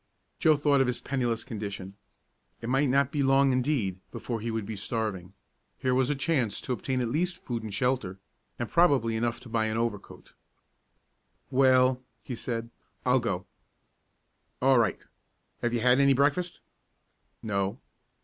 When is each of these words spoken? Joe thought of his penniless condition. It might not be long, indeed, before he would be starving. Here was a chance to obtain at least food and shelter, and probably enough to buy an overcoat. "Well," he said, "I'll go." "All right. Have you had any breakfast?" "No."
Joe 0.39 0.55
thought 0.55 0.81
of 0.81 0.87
his 0.87 0.99
penniless 0.99 1.43
condition. 1.43 1.95
It 2.59 2.69
might 2.69 2.87
not 2.89 3.11
be 3.11 3.21
long, 3.21 3.51
indeed, 3.51 3.99
before 4.11 4.41
he 4.41 4.49
would 4.49 4.65
be 4.65 4.75
starving. 4.75 5.33
Here 5.77 5.93
was 5.93 6.09
a 6.09 6.15
chance 6.15 6.59
to 6.61 6.73
obtain 6.73 7.01
at 7.01 7.07
least 7.11 7.45
food 7.45 7.61
and 7.61 7.71
shelter, 7.71 8.17
and 8.57 8.67
probably 8.67 9.15
enough 9.15 9.39
to 9.41 9.47
buy 9.49 9.65
an 9.65 9.77
overcoat. 9.77 10.33
"Well," 11.51 12.01
he 12.23 12.33
said, 12.33 12.71
"I'll 13.05 13.19
go." 13.19 13.45
"All 14.59 14.79
right. 14.79 15.05
Have 15.61 15.71
you 15.71 15.81
had 15.81 15.99
any 15.99 16.13
breakfast?" 16.13 16.61
"No." 17.43 17.79